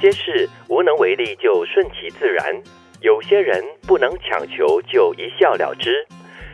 [0.00, 2.62] 些事无能为力就顺其自然，
[3.00, 6.06] 有些人不能强求就一笑了之，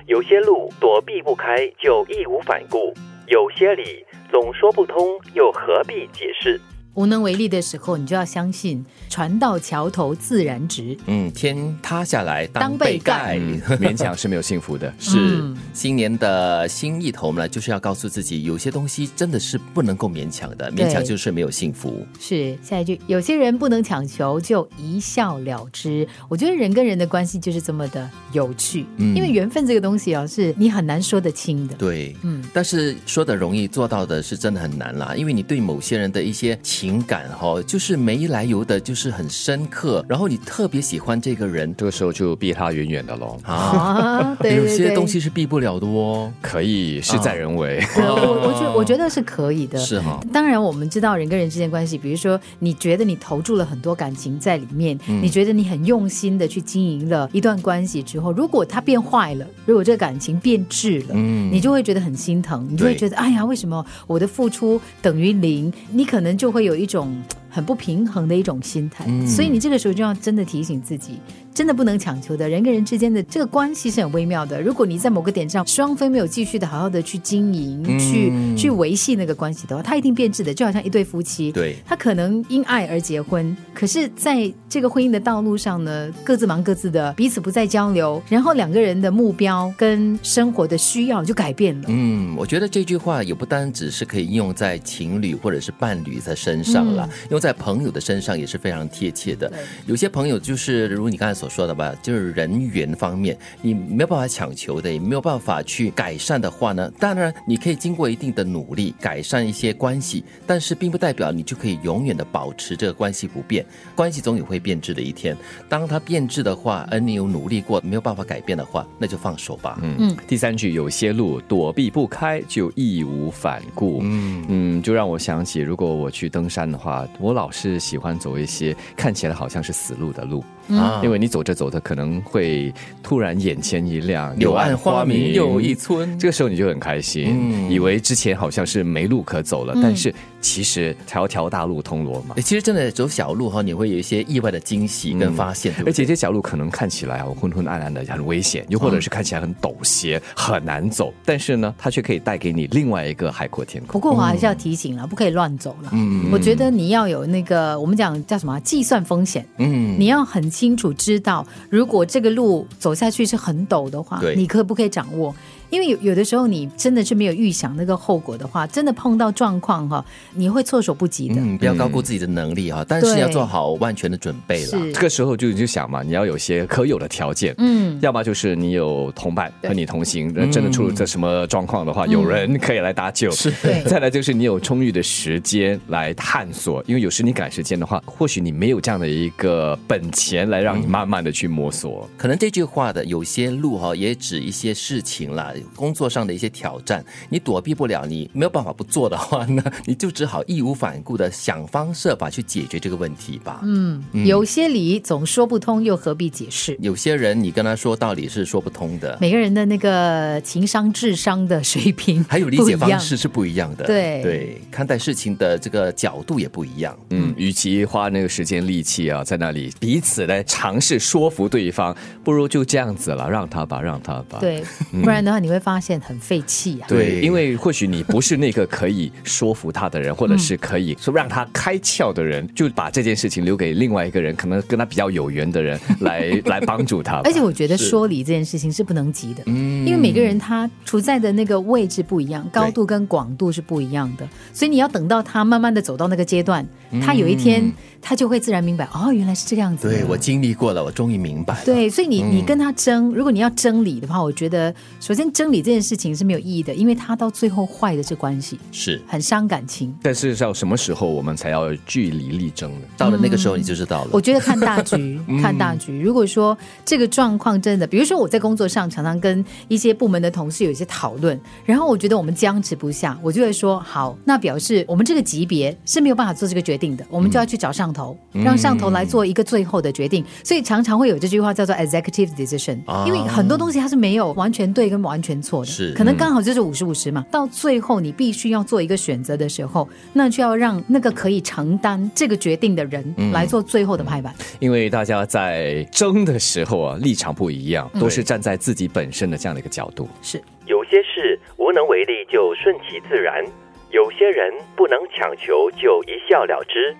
[0.06, 2.92] 有些路躲避不开就义无反顾，
[3.26, 6.60] 有些理总说不通又何必解释？
[6.94, 13.38] 无能为力的时候，你就要相信“船到桥头自然直嗯，天塌下来当当被被盖。
[13.40, 14.92] 嗯，勉强是没有幸福的。
[14.98, 22.06] 是、嗯新年的新意头呢，就是要告诉自己，有些东西真的是不能够勉强的，勉强就是没有幸福。”。
[22.20, 26.06] 是下一句，有些人不能强求，就一笑了之。
[26.28, 31.74] 我觉得人跟人的关系就是这么的有趣，嗯因为缘分这个东西啊，是你很难说得清的。
[31.76, 35.14] 对，嗯但是说的容易，做到的是真的很难啦。
[35.16, 43.38] 因为你对某些人的一些情感哈、就是没来由的，就是很深刻，然后你特别喜欢这个人这个时候就避他远远的喽。
[43.44, 46.32] 啊， 有些东西是避不了的哦。
[46.40, 49.78] 可以事在人为，对我我觉我觉得是可以的。
[49.78, 65.72] 是哈、当然，我们知道人跟人之间关系，比如说你觉得你投注了很多感情在里面，嗯你觉得你很用心的去经营了一段关系之后，如果它变坏了，如果这个感情变质了，嗯你就会觉得很心疼，你就会觉得哎呀，为什么我的付出等于零？
[65.92, 67.14] 你可能就会有一种
[67.50, 71.18] 很不平衡的一种心态，嗯所以你这个时候就要真的提醒自己。
[71.54, 74.60] 真的不能强求的，人跟人之间的这个关系是很微妙的。
[74.62, 80.52] 如果你在某个点上双方没有继续的好好的去经营、嗯去去维系那个关系的话，它一定变质的。
[80.52, 91.86] 就好像一对夫妻，对他可能因爱而结婚，可是在这个婚姻的道路上呢，各自忙各自的，彼此不再交流，然后两个人的目标跟生活的需要就改变了。
[91.88, 99.50] 嗯，我觉得这句话也不单只是可以应用在情侣或者是伴侣的身上了，用在朋友的身上也是非常贴切的。
[99.86, 115.36] 有些朋友就是如你刚才所说的吧，就是人缘方面，你没有办法强求的，也没有办法去改善的话呢，当然你可以经过一定的努力改善一些关系，但是并不代表你就可以永远的保持这个关系不变，关系总有会变质的一天。
[115.68, 119.80] 当它变质的话，而你有努力过没有办法改变的话，那就放手吧。
[119.82, 123.98] 嗯嗯第三句有些路躲避不开，就义无反顾。
[124.02, 132.70] 嗯嗯，就让我想起，如果我去登山的话，我老是喜欢走一些看起来好像是死路的路，啊因为你走着走着可能会
[133.02, 136.18] 突然眼前一亮，柳暗花明又一村。
[136.18, 137.72] 这个时候你就很开心，嗯。
[137.72, 139.80] 以为之前好像是没路可走了，嗯。
[139.82, 142.34] 但是其实条条大路通罗马。
[142.34, 153.92] 其实真的走小路哈，你会有一些意外的惊喜跟发现，对对而且这小路可能看起来啊昏昏暗暗的，很危险，又或者是看起来很陡斜、很难走，但是呢，它却可以带给你另外一个海阔天空。
[153.92, 155.90] 不过我还是要提醒了，不可以乱走了。
[155.92, 165.34] 嗯我觉得你要有那个我们讲叫什么啊计算风险，嗯你要很清楚知道，如果这个路走下去是很陡的话，你可不可以掌握？
[165.72, 171.36] 因为有有的时候你真的是没有预想那个后果的话，真的碰到状况哈，你会措手不及的。
[171.38, 174.66] 嗯，不要高估自己的能力哈，但是要做好万全的准备了。
[174.66, 183.30] 是这，个时候就你就想嘛，你要有些可有的条件，嗯，要么就是你有同伴和你同行，呃真的出了这什么状况的话，有人可以来搭救。
[183.30, 183.50] 是。
[183.62, 183.82] 对。
[183.84, 192.06] 再来就是你有充裕的时间来探索，因为有时你赶时间的话，或许你没有这样的一个本钱来让你慢慢的去摸索。
[192.18, 203.60] 可能这句话的有些路哈，也指一些事情啦，工作上的一些挑战，你躲避不了，你没有办法不做的话呢，你就只好义无反顾的想方设法去解决这个问题吧。
[203.64, 206.76] 嗯，有些理总说不通，又何必解释？
[206.80, 216.96] 有些人你跟他说道理是说不通的，每个人的那个情商、智商的水平还有理解方式是不一样的，对对，看待事情的这个角度也不一样。
[217.10, 224.38] 嗯，与其花那个时间力气啊，在那里彼此来尝试说服对方，不如就这样子了，让他吧，让他吧。
[224.40, 224.62] 对，
[225.02, 226.88] 不然的话你会发现很费气啊。
[226.88, 237.20] 对，因为或许你不是那个可以说服他的人，或者是可以说让他开窍的人，就把这件事情留给另外一个人，可能跟他比较有缘的人 来来帮助他。
[237.24, 246.66] 而且我觉得说理这件事情是不能急的，嗯因为每个人他处在的那个位置不一样，高度跟广度是不一样的，所以你要等到他慢慢的走到那个阶段，
[247.00, 249.88] 他有一天他就会自然明白，哦，原来是这个样子。
[249.88, 251.64] 对我经历过了，我终于明白了。
[251.64, 259.94] 对，所以你你跟他争，如果你要争理的话，我觉得首先争理这件事情是没有意义的，因为他到最后坏的是关系，是很伤感情。
[260.02, 262.86] 但是到什么时候我们才要据理力争呢？
[262.96, 264.10] 到了那个时候你就知道了。
[264.12, 266.00] 我觉得看大局， 看大局。
[266.00, 280.24] 如果说这个状况真的，比如说我在工作上常常跟一些部门的同事有一些讨论，然后我觉得我们僵持不下，我就会说好，那表示我们这个级别是没有办法做这个决定的，我们就要去找上头，让上头来做一个最后的决定。
[280.44, 287.24] 所以常常会有这句话叫做 executive decision，、啊因为很多东西它是没有完全对跟完全错的，是可能刚好就是五十五十嘛。
[287.30, 294.34] 到最后你必须要做一个选择的时候，那就要让那个可以承担这个决定的人来做最后的拍板。
[294.58, 300.08] 因为大家在争的时候啊，立场不一样，都是站在自己本身的这样的一个角度。
[300.20, 303.44] 是有些事无能为力就顺其自然，
[303.90, 306.94] 有些人不能强求就一笑了之，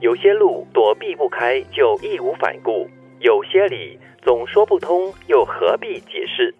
[0.00, 2.88] 有些路躲避不开就义无反顾，
[3.20, 6.54] 有些理总说不通又何必解释？